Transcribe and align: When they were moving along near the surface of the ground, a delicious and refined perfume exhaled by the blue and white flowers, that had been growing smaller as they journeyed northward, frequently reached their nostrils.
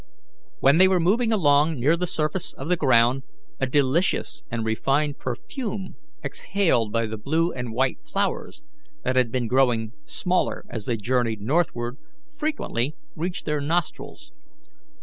When 0.61 0.79
they 0.79 0.87
were 0.87 0.99
moving 0.99 1.31
along 1.31 1.75
near 1.75 1.95
the 1.95 2.07
surface 2.07 2.53
of 2.53 2.69
the 2.69 2.75
ground, 2.75 3.21
a 3.59 3.67
delicious 3.67 4.41
and 4.49 4.65
refined 4.65 5.19
perfume 5.19 5.95
exhaled 6.23 6.91
by 6.91 7.05
the 7.05 7.19
blue 7.19 7.51
and 7.51 7.71
white 7.71 7.99
flowers, 8.03 8.63
that 9.03 9.15
had 9.15 9.31
been 9.31 9.47
growing 9.47 9.91
smaller 10.07 10.65
as 10.71 10.85
they 10.87 10.97
journeyed 10.97 11.39
northward, 11.41 11.97
frequently 12.35 12.95
reached 13.15 13.45
their 13.45 13.61
nostrils. 13.61 14.31